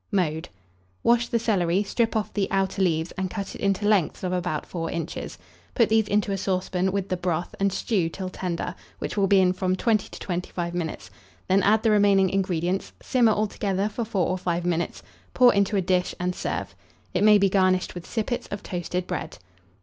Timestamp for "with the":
6.91-7.17